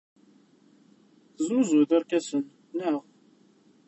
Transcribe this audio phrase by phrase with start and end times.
[1.35, 2.43] Tesnuzuyeḍ irkasen,
[2.77, 2.99] naɣ?